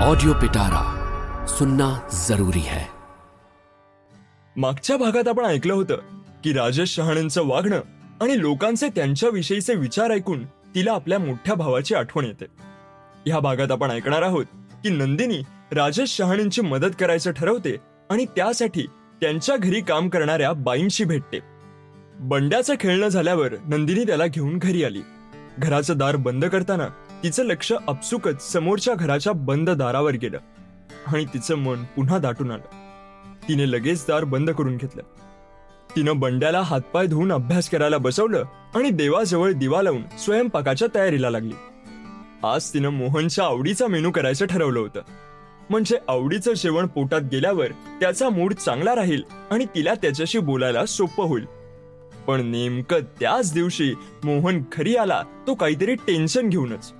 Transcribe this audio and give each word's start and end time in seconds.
Audio 0.00 0.32
पिटारा 0.32 0.82
सुनना 1.46 2.00
जरूरी 2.28 2.58
है। 2.58 2.84
मागच्या 4.56 4.96
भागात 4.96 5.28
आपण 5.28 5.44
ऐकलं 5.44 5.74
होतं 5.74 5.96
की 6.44 6.52
राजेश 6.52 6.94
शहाणेंचं 6.94 7.46
वागणं 7.46 7.80
आणि 8.20 8.40
लोकांचे 8.40 8.88
त्यांच्याविषयीचे 8.88 9.74
विचार 9.74 10.10
ऐकून 10.10 10.44
तिला 10.44 10.92
आपल्या 10.92 11.18
मोठ्या 11.18 11.54
भावाची 11.54 11.94
आठवण 11.94 12.24
येते. 12.24 12.44
ह्या 13.26 13.40
भागात 13.40 13.70
आपण 13.70 13.90
ऐकणार 13.90 14.22
आहोत 14.22 14.44
की 14.54 14.88
नंदिनी 14.88 15.38
राजेश 15.72 16.16
शहाणेंची 16.16 16.60
मदत 16.60 16.94
करायचं 17.00 17.32
ठरवते 17.32 17.76
आणि 18.10 18.24
त्यासाठी 18.24 18.82
त्यांच्या 19.20 19.56
घरी 19.56 19.80
काम 19.80 20.08
करणाऱ्या 20.08 20.52
बाईंशी 20.52 21.04
भेटते. 21.04 21.38
बंड्याचं 22.20 22.74
खेळणं 22.80 23.08
झाल्यावर 23.08 23.52
नंदिनी 23.64 24.04
त्याला 24.04 24.26
घेऊन 24.26 24.58
घरी 24.58 24.84
आली. 24.84 25.02
घराचं 25.58 25.96
दार 25.96 26.16
बंद 26.16 26.44
करताना 26.44 26.88
तिचं 27.22 27.44
लक्ष 27.44 27.72
अपसुकच 27.88 28.52
समोरच्या 28.52 28.94
घराच्या 28.94 29.32
बंद 29.32 29.70
दारावर 29.70 30.12
गेलं 30.12 30.38
आणि 31.06 31.24
तिचं 31.24 31.54
मन 31.54 31.84
पुन्हा 31.84 32.18
दाटून 32.18 32.50
आलं. 32.50 32.62
तिने 33.48 33.70
लगेच 33.70 34.04
दार 34.08 34.24
बंद 34.24 34.50
करून 34.50 34.76
घेतलं. 34.76 35.02
तिनं 35.96 36.18
बंड्याला 36.18 36.60
हातपाय 36.60 37.06
धुवून 37.06 37.32
अभ्यास 37.32 37.70
करायला 37.70 37.98
बसवलं 37.98 38.44
आणि 38.74 38.90
देवाजवळ 38.90 39.52
दिवा 39.52 39.82
लावून 39.82 40.02
स्वयंपाकाच्या 40.18 40.88
तयारीला 40.94 41.30
लागली. 41.30 41.54
आज 42.44 42.74
तिनं 42.74 42.88
मोहनच्या 42.88 43.44
आवडीचा 43.44 43.86
मेनू 43.86 44.10
करायचं 44.10 44.46
ठरवलं 44.46 44.80
होतं. 44.80 45.00
म्हणजे 45.70 45.98
आवडीचं 46.08 46.52
जेवण 46.52 46.86
पोटात 46.86 47.20
गेल्यावर 47.32 47.68
त्याचा 48.00 48.28
मूड 48.28 48.54
चांगला 48.54 48.94
राहील 48.94 49.22
आणि 49.50 49.64
तिला 49.64 49.94
त्याच्याशी 49.94 50.38
बोलायला 50.38 50.86
सोपं 50.86 51.24
होईल. 51.24 51.44
पण 52.26 52.46
नेमकं 52.46 53.00
त्याच 53.20 53.52
दिवशी 53.52 53.94
मोहन 54.24 54.62
घरी 54.72 54.96
आला 54.96 55.22
तो 55.46 55.54
काहीतरी 55.54 55.94
टेन्शन 55.94 56.48
घेऊनच. 56.48 56.92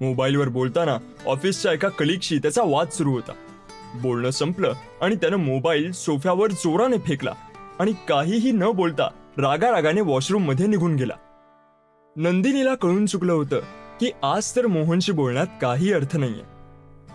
मोबाईलवर 0.00 0.48
बोलताना 0.48 0.98
ऑफिसच्या 1.26 1.72
एका 1.72 1.88
कलिकशी 1.88 2.38
त्याचा 2.38 2.62
वाद 2.64 2.88
सुरू 2.88 3.12
होता. 3.12 3.32
बोलणं 3.94 4.30
संपलं 4.30 4.72
आणि 5.02 5.16
त्यानं 5.16 5.36
मोबाईल 5.36 5.92
सोफ्यावर 5.92 6.50
जोराने 6.50 6.98
फेकला 6.98 7.34
आणि 7.78 7.92
काहीही 8.08 8.50
न 8.50 8.64
बोलता 8.74 9.08
रागारागाने 9.38 10.00
वॉशरूममध्ये 10.00 10.12
वॉशरूममध्ये 10.14 10.66
निघून 10.66 10.96
गेला. 10.96 11.14
नंदिनीला 12.16 12.74
कळून 12.74 13.06
चुकलं 13.06 13.32
होतं 13.32 13.60
की 14.00 14.10
आज 14.22 14.56
तर 14.56 14.66
मोहनशी 14.66 15.12
बोलण्यात 15.12 15.46
काही 15.60 15.92
अर्थ 15.92 16.16
नाहीये. 16.16 16.42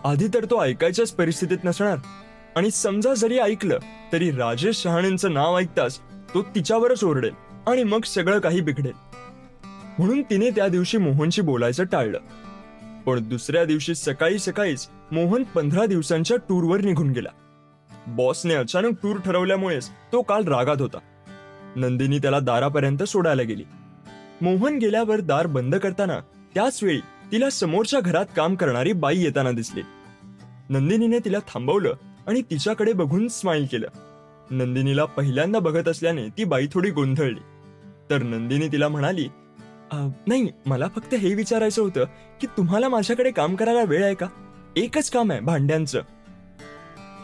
आधी 0.04 0.28
तर 0.28 0.46
तो 0.46 0.64
ऐकायच्याच 0.64 1.12
परिस्थितीत 1.12 1.58
नसणार 1.64 1.98
आणि 2.56 2.72
समजा 2.72 3.14
जरी 3.14 3.40
ऐकलं 3.40 3.80
तरी 4.14 4.32
राजेश 4.32 4.76
शहाणेंचं 4.76 5.34
नाव 5.34 5.58
ऐकताच 5.58 6.00
तो 6.34 6.42
तिच्यावरच 6.42 7.04
ओरडेल 7.04 7.34
आणि 7.68 7.84
मग 7.84 8.02
सगळं 8.02 8.40
काही 8.40 8.62
बिघडेल. 8.62 8.94
म्हणून 10.00 10.22
तिने 10.22 10.50
त्या 10.50 10.68
दिवशी 10.68 10.98
मोहनशी 10.98 11.42
बोलायचं 11.42 11.84
टाळलं. 11.84 12.20
पण 13.06 13.30
दुसऱ्या 13.30 13.66
दिवशी 13.66 13.96
सकाळी 13.96 14.40
सकाळीच 14.40 14.88
मोहन 15.12 15.44
पंधरा 15.44 15.86
दिवसांच्या 15.86 16.38
टूरवर 16.38 16.82
निघून 16.82 17.10
गेला. 17.10 17.30
बॉसने 18.08 18.54
अचानक 18.54 18.94
टूर 19.04 19.18
ठरवल्यामुळेच 19.18 19.90
तो 20.12 20.22
काल 20.22 20.44
रागात 20.44 20.82
होता. 20.82 20.98
नंदिनी 21.76 22.20
त्याला 22.20 22.40
दारापर्यंत 22.40 23.04
सोडायला 23.04 23.42
गेली. 23.42 23.64
मोहन 24.42 24.78
गेल्यावर 24.78 25.20
दार 25.20 25.48
बंद 25.48 25.76
करताना 25.76 26.20
त्याच 26.54 26.84
वेळी 26.84 27.00
तिला 27.32 27.50
समोरच्या 27.50 28.00
घरात 28.00 28.26
काम 28.36 28.56
करणारी 28.56 28.94
बाई 28.94 29.18
येताना 29.18 29.52
दिसली. 29.52 29.82
नंदिनीने 30.70 31.20
तिला 31.20 31.40
थांबवलं 31.40 31.94
आणि 32.28 32.42
तिच्याकडे 32.42 32.94
बघून 32.94 33.28
स्माईल 33.28 33.66
केलं. 33.66 33.88
नंदिनीला 34.52 35.06
पहिल्यांदा 35.06 35.60
बघत 35.60 35.88
असल्याने 35.88 36.28
ती 36.28 36.44
बाई 36.44 36.68
थोडी 36.74 36.90
गोंधळली. 36.90 37.40
तर 38.10 38.22
नंदिनी 38.24 38.68
तिला 38.68 38.88
म्हणाली 38.88 39.28
नाही 39.94 40.50
मला 40.66 40.88
फक्त 40.88 41.14
हे 41.14 41.34
विचारायचं 41.34 41.81
होतं 41.81 42.03
की 42.42 42.47
तुम्हाला 42.47 42.89
माझ्याकडे 42.89 43.31
काम 43.31 43.56
करायला 43.56 43.84
वेळ 43.84 44.03
आहे 44.03 44.14
का? 44.14 44.28
एकच 44.75 45.09
काम 45.09 45.31
आहे 45.31 45.39
भांड्यांचं. 45.39 46.02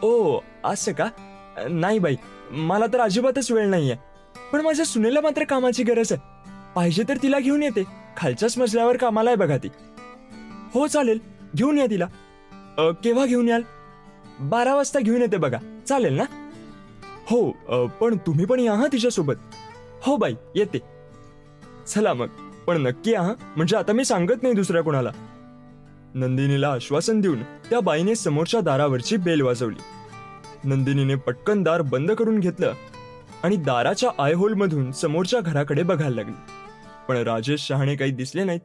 ओ 0.03 0.39
असं 0.63 0.91
का? 0.91 1.09
नाही 1.69 1.99
बाई 1.99 2.15
मला 2.51 2.85
तर 2.93 2.99
अजिबातच 2.99 3.51
वेळ 3.51 3.69
नाही 3.69 3.91
आहे 3.91 3.99
पण 4.53 4.61
माझ्या 4.61 4.85
सुनेला 4.85 5.21
मात्र 5.21 5.43
कामाची 5.43 5.83
गरज 5.83 6.13
आहे. 6.13 6.21
पाहिजे 6.75 7.03
तर 7.09 7.17
तिला 7.23 7.39
घेऊन 7.39 7.63
येते. 7.63 7.83
खालच्याच 8.17 8.57
मजल्यावर 8.57 8.97
कामाला 8.97 9.29
आहे 9.29 9.37
बघा 9.37 9.57
ती. 9.57 9.67
हो 10.73 10.87
चालेल 10.87 11.19
घेऊन 11.55 11.77
या 11.77 11.85
तिला. 11.85 12.05
"अ, 12.77 12.91
केव्हा 13.03 13.25
घेऊन 13.25 13.47
याल? 13.47 13.61
बारा 14.39 14.75
वाजता 14.75 14.99
घेऊन 14.99 15.21
येते 15.21 15.37
बघा. 15.37 15.57
चालेल 15.87 16.13
ना? 16.13 16.23
हो 17.29 17.51
अ, 17.69 17.85
पण 17.85 18.17
तुम्ही 18.17 18.45
पण 18.45 18.59
या 18.59 18.73
हा 18.73 18.87
तिच्यासोबत. 18.87 19.35
हो 20.03 20.17
बाई 20.17 20.35
येते. 20.55 20.79
चला 21.87 22.13
मग. 22.13 22.27
पण 22.67 22.81
नक्की 22.81 23.13
आहा 23.13 23.27
हा 23.27 23.33
म्हणजे 23.55 23.77
आता 23.77 23.93
मी 23.93 24.05
सांगत 24.05 24.43
नाही 24.43 24.55
दुसऱ्या 24.55 24.81
कोणाला. 24.81 25.11
नंदिनीला 26.13 26.69
आश्वासन 26.69 27.21
देऊन 27.21 27.43
त्या 27.43 27.79
बाईने 27.79 28.15
समोरच्या 28.15 28.59
दारावरची 28.59 29.17
बेल 29.17 29.41
वाजवली. 29.41 29.81
नंदिनीने 30.63 31.15
पटकन 31.15 31.63
दार 31.63 31.81
बंद 31.81 32.11
करून 32.11 32.39
घेतलं 32.39 32.73
आणि 33.43 33.55
दाराच्या 33.55 34.23
आयहोलमधून 34.23 34.91
समोरच्या 34.91 35.39
घराकडे 35.39 35.83
बघायला 35.83 36.15
लागली. 36.15 36.51
पण 37.07 37.15
राजेश 37.15 37.61
शहाणे 37.61 37.95
काही 37.95 38.11
दिसले 38.11 38.43
नाहीत. 38.43 38.59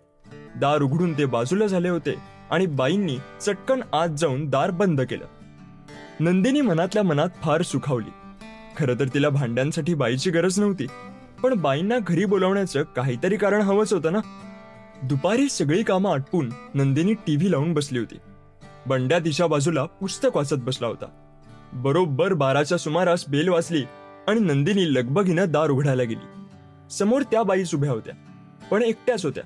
दार 0.56 0.82
उघडून 0.82 1.18
ते 1.18 1.24
बाजूला 1.24 1.66
झाले 1.66 1.88
होते 1.88 2.14
आणि 2.50 2.66
बाईंनी 2.66 3.18
चटकन 3.40 3.80
आत 3.92 4.08
जाऊन 4.08 4.50
दार 4.50 4.70
बंद 4.70 5.00
केलं. 5.00 5.24
नंदिनी 6.20 6.60
मनातल्या 6.60 7.02
मनात 7.02 7.28
फार 7.42 7.62
सुखावली. 7.62 8.10
खरं 8.76 8.94
तर 9.00 9.04
तिला 9.14 9.28
भांड्यांसाठी 9.28 9.94
बाईची 9.94 10.30
गरज 10.30 10.60
नव्हती. 10.60 10.86
पण 11.42 11.54
बाईंना 11.54 11.98
घरी 11.98 12.24
बोलावण्याचं 12.24 12.82
काहीतरी 12.96 13.36
कारण 13.36 13.60
हवंच 13.60 13.92
होतं 13.92 14.12
ना? 14.12 14.18
दुपारी 15.02 15.48
सगळी 15.48 15.82
कामं 15.82 16.12
आटपून 16.12 16.52
नंदिनी 16.74 17.14
टीव्ही 17.14 17.50
लावून 17.50 17.72
बसली 17.72 17.98
होती. 17.98 18.16
बंड्या 18.86 19.18
तिच्या 19.18 19.46
बाजूला 19.46 19.84
पुस्तक 19.84 20.36
वाचत 20.36 20.54
बसला 20.54 20.86
होता. 20.86 21.06
बरोबर 21.72 22.32
बाराच्या 22.32 22.78
सुमारास 22.78 23.24
बेल 23.28 23.48
वाचली 23.48 23.84
आणि 24.28 24.40
नंदिनी 24.40 24.94
लगबगीनं 24.94 25.44
दार 25.48 25.70
उघडायला 25.70 26.02
गेली. 26.02 26.44
समोर 26.90 27.22
त्या 27.22 27.42
बाईच 27.42 27.74
उभ्या 27.74 27.90
होत्या 27.90 28.14
पण 28.70 28.82
एकट्याच 28.82 29.24
होत्या. 29.24 29.44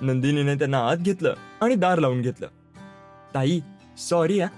नंदिनीने 0.00 0.54
त्यांना 0.54 0.78
आत 0.88 0.96
घेतलं 0.96 1.34
आणि 1.60 1.74
दार 1.74 1.98
लावून 1.98 2.20
घेतलं. 2.20 2.46
ताई 3.34 3.60
सॉरी 3.98 4.36
या 4.36 4.48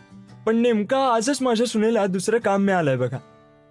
पण 0.47 0.57
नेमका 0.57 0.99
आजच 1.15 1.43
माझ्या 1.43 1.67
सुनेला 1.67 2.07
दुसरं 2.07 2.39
काम 2.39 2.63
मिळालंय 2.63 2.97
बघा. 2.97 3.19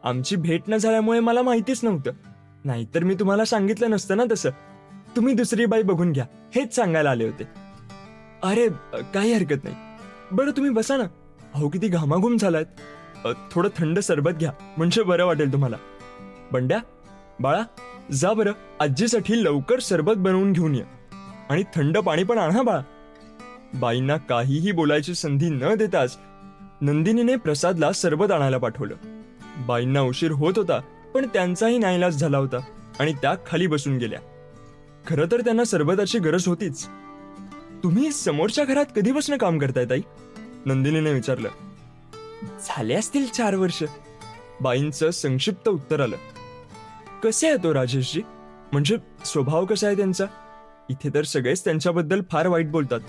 आमची 0.03 0.35
भेट 0.35 0.61
न 0.67 0.77
झाल्यामुळे 0.77 1.19
मला 1.19 1.41
माहितीच 1.41 1.83
नव्हतं. 1.83 2.11
नाहीतर 2.65 3.03
मी 3.03 3.15
तुम्हाला 3.15 3.45
सांगितलं 3.45 3.89
नसतं 3.89 4.17
ना 4.17 4.23
तसं. 4.31 4.49
तुम्ही 5.15 5.33
दुसरी 5.33 5.65
बाई 5.65 5.81
बघून 5.81 6.11
घ्या. 6.11 6.25
हेच 6.55 6.75
सांगायला 6.75 7.11
आले 7.11 7.25
होते. 7.25 7.43
अरे 8.43 8.69
काही 9.13 9.33
हरकत 9.33 9.63
नाही. 9.63 9.75
बरं 10.31 10.51
तुम्ही 10.51 10.71
बसा 10.71 10.97
ना. 10.97 11.03
अहो 11.53 11.69
किती 11.69 11.87
घामाघूम 11.87 12.37
झालायत. 12.37 12.65
थोडं 13.51 13.69
थंड 13.77 13.99
सरबत 13.99 14.31
घ्या. 14.31 14.51
म्हणजे 14.77 15.03
बरं 15.03 15.25
वाटेल 15.25 15.53
तुम्हाला. 15.53 15.77
बंड्या 16.51 16.79
बाळा 17.39 17.63
जा 18.11 18.33
बरं. 18.33 18.51
आजीसाठी 18.79 19.43
लवकर 19.43 19.79
सरबत 19.79 20.13
बनवून 20.13 20.53
घेऊन 20.53 20.75
ये. 20.75 20.83
आणि 21.49 21.63
थंड 21.75 21.97
पाणी 21.97 22.23
पण 22.23 22.37
आणा 22.37 22.61
बाळा. 22.61 22.81
बाईंना 23.73 24.17
काहीही 24.17 24.71
बोलायची 24.71 25.15
संधी 25.15 25.49
न 25.49 25.73
देताच 25.73 26.17
नंदिनीने 26.81 27.35
प्रसादला 27.35 27.91
सरबत 27.91 28.31
आणायला 28.31 28.57
पाठवलं. 28.57 28.95
बाईंना 29.65 30.01
उशीर 30.01 30.31
होत 30.31 30.53
होता. 30.57 30.79
पण 31.15 31.27
त्यांचाही 31.27 31.77
नाईलाज 31.77 32.17
झाला 32.17 32.37
होता 32.37 32.57
आणि 32.99 33.13
त्या 33.13 33.35
खाली 33.47 33.67
बसून 33.67 33.97
गेल्या. 33.97 34.19
खरं 35.07 35.25
तर 35.31 35.41
त्यांना 35.41 35.63
सरबताची 35.63 36.19
गरज 36.19 36.47
होतीच. 36.47 36.87
तुम्ही 37.83 38.11
समोरच्या 38.11 38.65
घरात 38.65 38.85
कधीपासून 38.95 39.37
काम 39.37 39.59
करताय 39.59 39.85
ताई? 39.85 40.01
नंदिनीने 40.65 41.13
विचारलं. 41.13 41.49
झाले 42.43 42.93
असतील 42.93 43.27
चार 43.27 43.55
वर्ष. 43.55 43.83
बाईंचं 44.61 45.11
संक्षिप्त 45.11 45.69
उत्तर 45.69 45.99
आलं. 45.99 46.15
कसे 47.23 47.47
आहे 47.47 47.57
तो 47.57 47.73
राजेशजी? 47.73 48.21
म्हणजे 48.71 48.97
स्वभाव 49.25 49.65
कसा 49.65 49.87
आहे 49.87 49.95
त्यांचा? 49.95 50.25
इथे 50.89 51.09
तर 51.13 51.23
सगळेच 51.23 51.63
त्यांच्याबद्दल 51.63 52.21
फार 52.31 52.47
वाईट 52.47 52.71
बोलतात. 52.71 52.99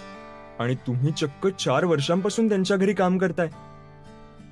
आणि 0.59 0.75
तुम्ही 0.75 1.13
चक्क 1.13 1.47
चार 1.47 1.85
वर्षांपासून 1.85 2.49
त्यांच्या 2.49 2.77
घरी 2.77 2.93
काम 2.93 3.19
करताय. 3.19 3.49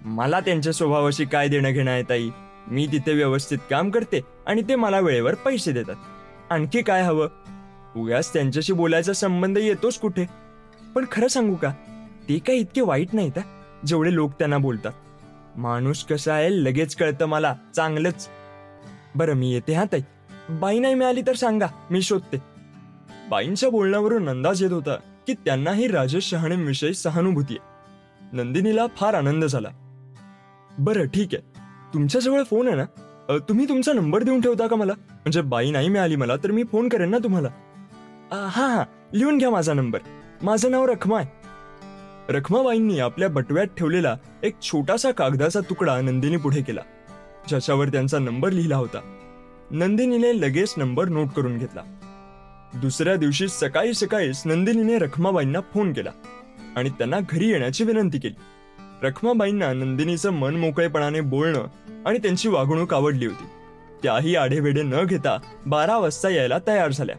मला 0.04 0.40
त्यांच्या 0.40 0.72
स्वभावाशी 0.72 1.24
काय 1.24 1.48
देणं 1.48 1.70
घेणं 1.70 1.90
आहे 1.90 2.02
ताई? 2.02 2.30
मी 2.68 2.86
तिथे 2.86 3.14
व्यवस्थित 3.14 3.58
काम 3.70 3.90
करते 3.90 4.20
आणि 4.46 4.62
ते 4.62 4.74
मला 4.74 5.00
वेळेवर 5.00 5.34
पैसे 5.34 5.72
देतात. 5.72 5.94
आणखी 6.50 6.82
काय 6.82 7.02
हवं? 7.02 7.28
उगाच 7.96 8.32
त्यांच्याशी 8.32 8.72
बोलायचा 8.72 9.12
संबंध 9.12 9.58
येतोच 9.58 9.98
कुठे? 9.98 10.26
पण 10.94 11.04
खरं 11.12 11.28
सांगू 11.28 11.54
का? 11.54 11.72
ते 12.28 12.38
काय 12.38 12.56
इतके 12.56 12.80
वाईट 12.80 13.08
नाहीत 13.12 13.38
जेवढे 13.86 14.14
लोक 14.14 14.32
त्यांना 14.32 14.58
बोलतात. 14.58 14.92
माणूस 15.56 16.04
कसा 16.04 16.34
आहे 16.34 16.64
लगेच 16.64 16.96
कळतं 16.96 17.26
मला. 17.26 17.54
चांगलंच. 17.76 18.28
बरं 19.14 19.34
मी 19.34 19.52
येते 19.52 19.72
हा 19.72 19.84
ताई? 19.84 20.00
बाई 20.50 20.78
नाही 20.78 20.94
मिळाली 20.94 21.22
तर 21.26 21.32
सांगा 21.32 21.66
मी 21.90 22.02
शोधते. 22.02 22.36
बाईंच्या 23.30 23.70
बोलण्यावरून 23.70 24.28
अंदाज 24.28 24.62
येत 24.62 24.72
होता 24.72 24.94
की 25.26 25.34
त्यांनाही 25.34 25.88
राजेश 25.88 26.24
शहाणेंविषयी 26.24 26.94
सहानुभूती 26.94 27.56
आहे. 27.56 27.74
नंदिनीला 28.36 28.86
फार 28.96 29.14
आनंद 29.14 29.44
झाला. 29.44 29.68
बरं 30.78 31.06
ठीक 31.06 31.28
आहे. 31.32 31.53
तुमच्याजवळ 31.94 32.42
फोन 32.42 32.68
आहे 32.68 32.76
ना? 32.76 32.84
अ, 33.28 33.36
तुम्ही 33.48 33.68
तुमचा 33.68 33.92
नंबर 33.92 34.22
देऊन 34.22 34.40
ठेवता 34.40 34.66
का 34.66 34.76
मला? 34.76 34.92
म्हणजे 35.10 35.40
बाई 35.40 35.70
नाही 35.70 35.88
मिळाली 35.88 36.16
मला 36.16 36.36
तर 36.36 36.50
मी 36.50 36.64
फोन 36.64 36.88
करेन 36.88 37.08
ना 37.08 37.18
तुम्हाला. 37.18 37.48
अ, 38.30 38.46
हा 38.50 38.66
हा 38.66 38.84
लिहून 39.14 39.38
घ्या 39.38 39.50
माझा 39.50 39.72
नंबर 39.72 39.98
माझं 40.42 40.70
नाव 40.70 40.84
रखमा 40.84 41.18
आहे. 41.18 41.26
रखमाबाईंनी 42.28 42.98
आपल्या 42.98 43.28
बटव्यात 43.28 43.66
ठेवलेला 43.66 44.16
एक 44.42 44.54
छोटासा 44.62 45.10
कागदाचा 45.10 45.60
तुकडा 45.60 46.00
नंदिनी 46.00 46.36
पुढे 46.36 46.62
केला. 46.62 46.80
ज्याच्यावर 47.48 47.88
त्यांचा 47.88 48.18
नंबर 48.18 48.50
लिहिला 48.50 48.76
होता. 48.76 49.18
नंदिनीने 49.70 50.40
लगेच 50.40 50.74
नंबर 50.76 51.08
नोट 51.08 51.28
करून 51.28 51.58
घेतला. 51.58 51.82
दुसऱ्या 52.74 53.16
दिवशी 53.16 53.48
सकाळी 53.48 53.94
सकाळीच 53.94 54.42
नंदिनीने 54.46 54.98
रखमाबाईंना 54.98 55.60
फोन 55.60 55.92
केला 55.92 56.10
आणि 56.76 56.90
त्यांना 56.90 57.20
घरी 57.30 57.48
येण्याची 57.48 57.84
विनंती 57.84 58.18
केली. 58.18 58.34
रखमाबाईंना 59.04 59.72
नंदिनीचं 59.72 60.30
मन 60.30 60.56
मोकळेपणाने 60.56 61.20
बोलणं 61.20 61.66
आणि 62.06 62.18
त्यांची 62.18 62.48
वागणूक 62.48 62.94
आवडली 62.94 63.26
होती. 63.26 63.44
त्याही 64.02 64.36
आढेवेढे 64.36 64.82
न 64.82 65.04
घेता 65.04 65.38
बारा 65.66 65.98
वाजता 65.98 66.28
यायला 66.28 66.58
तयार 66.66 66.92
झाल्या. 66.92 67.16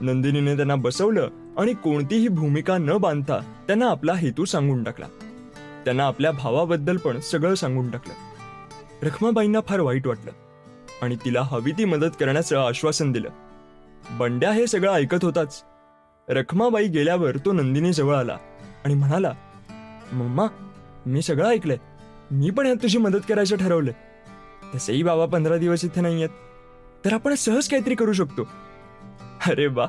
नंदिनीने 0.00 0.56
त्यांना 0.56 0.74
बसवलं 0.74 1.28
आणि 1.58 1.74
कोणतीही 1.74 2.28
भूमिका 2.28 2.78
न 2.78 2.96
बांधता 2.96 3.38
त्यांना 3.66 3.90
आपला 3.90 4.12
हेतू 4.12 4.44
सांगून 4.44 4.84
टाकला. 4.84 5.06
त्यांना 5.84 6.04
आपल्या 6.04 6.30
भावाबद्दल 6.30 6.96
पण 6.96 7.20
सगळं 7.20 7.54
सांगून 7.54 7.90
टाकलं. 7.90 8.14
रखमाबाईंना 9.06 9.60
फार 9.60 9.80
वाईट 9.80 10.06
वाटलं 10.06 10.30
आणि 11.02 11.16
तिला 11.24 11.42
हवी 11.42 11.72
ती 11.72 11.84
मदत 11.84 12.10
करण्याचं 12.20 12.58
आश्वासन 12.58 13.12
दिलं. 13.12 13.28
बंड्या 14.10 14.52
हे 14.52 14.66
सगळं 14.66 14.92
ऐकत 14.92 15.24
होताच. 15.24 15.62
रखमाबाई 16.28 16.88
गेल्यावर 16.88 17.36
तो 17.36 17.52
नंदिनी 17.52 17.92
जवळ 17.92 18.16
आला 18.16 18.36
आणि 18.84 18.94
म्हणाला 18.94 19.32
मम्मा 20.12 20.46
मी 21.06 21.22
सगळं 21.22 21.48
ऐकलंय. 21.48 21.76
मी 22.30 22.50
पण 22.50 22.66
यात 22.66 22.76
तुझी 22.82 22.98
मदत 22.98 23.20
करायचं 23.28 23.56
ठरवलंय 23.56 23.92
तसेही 24.74 25.02
बाबा 25.02 25.26
पंधरा 25.26 25.56
दिवस 25.56 25.84
इथे 25.84 26.00
नाहीयेत. 26.00 26.28
तर 27.04 27.12
आपण 27.12 27.34
सहज 27.34 27.68
काहीतरी 27.68 27.94
करू 27.94 28.12
शकतो. 28.12 28.42
अरे 29.46 29.68
बा 29.68 29.86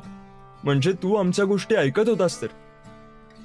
म्हणजे 0.64 0.92
तू 0.92 1.14
आमच्या 1.14 1.44
गोष्टी 1.44 1.74
ऐकत 1.74 2.08
होतास 2.08 2.42
तर. 2.42 2.46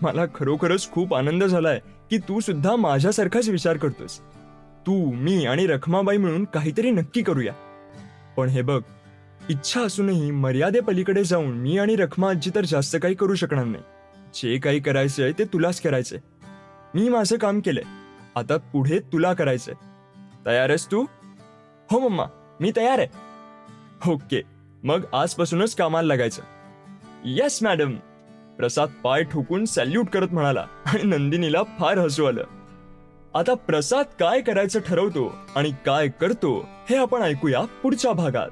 मला 0.01 0.25
खरोखरच 0.35 0.91
खूप 0.91 1.15
आनंद 1.15 1.43
झालाय 1.43 1.79
की 2.09 2.17
तू 2.17 2.39
सुद्धा 2.39 2.75
माझ्यासारखाच 2.75 3.49
विचार 3.49 3.77
करतोस. 3.77 4.19
तू 4.87 5.11
मी 5.11 5.45
आणि 5.45 5.67
रखमाबाई 5.67 6.17
मिळून 6.17 6.43
काहीतरी 6.43 6.91
नक्की 6.91 7.21
करूया. 7.21 7.53
पण 8.37 8.47
हे 8.47 8.61
बघ 8.61 8.81
इच्छा 9.49 9.81
असूनही 9.81 10.31
मर्यादेपलीकडे 10.31 11.23
जाऊन 11.23 11.47
मी 11.47 11.77
आणि 11.77 11.95
रखमा 11.95 12.29
आजी 12.29 12.51
तर 12.55 12.65
जास्त 12.65 12.97
काही 13.01 13.15
करू 13.15 13.35
शकणार 13.35 13.65
नाही. 13.65 13.83
जे 14.33 14.57
काही 14.57 14.79
करायचंय 14.79 15.31
ते 15.39 15.43
तुलाच 15.43 15.81
करायचंय. 15.81 16.19
मी 16.95 17.09
माझं 17.09 17.37
काम 17.37 17.59
केलंय. 17.59 17.83
आता 18.35 18.57
पुढे 18.57 18.99
तुला 18.99 19.33
करायचंय. 19.33 19.75
तयार 20.45 20.69
आहेस 20.69 20.91
तू? 20.91 21.05
हो 21.91 21.99
मम्मा 21.99 22.25
मी 22.59 22.71
तयार 22.77 22.99
आहे. 22.99 23.07
ओके 24.11 24.41
मग 24.83 25.03
आजपासूनच 25.13 25.75
कामाला 25.75 26.07
लागायचं. 26.07 26.41
येस 27.25 27.63
मॅडम 27.63 27.95
प्रसाद 28.57 28.89
पाय 29.03 29.23
ठोकून 29.23 29.65
सॅल्यूट 29.65 30.09
करत 30.09 30.27
म्हणाला 30.31 30.65
आणि 30.85 31.03
नंदिनीला 31.03 31.63
फार 31.63 31.97
हसू 31.97 32.25
आलं. 32.25 32.43
आता 33.35 33.53
प्रसाद 33.53 34.05
काय 34.19 34.41
करायचं 34.41 34.79
ठरवतो 34.79 35.35
आणि 35.55 35.71
काय 35.85 36.07
करतो 36.07 36.65
हे 36.89 36.95
आपण 36.95 37.21
ऐकूया 37.21 37.61
पुढच्या 37.61 38.11
भागात. 38.11 38.49